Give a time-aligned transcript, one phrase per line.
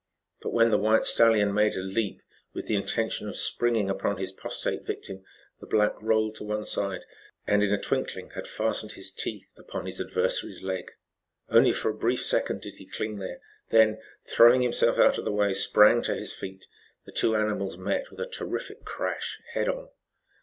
[0.41, 2.23] But when the white stallion made a leap,
[2.55, 5.23] with the intention of springing upon his prostrate victim,
[5.59, 7.01] the black rolled to one side,
[7.45, 10.89] and in a twinkling had fastened his teeth upon his adversary's leg.
[11.49, 15.31] Only for a brief second did he cling there, then throwing himself out of the
[15.31, 16.65] way sprang to his feet.
[17.05, 19.89] The two animals met with a terrific crash, head on.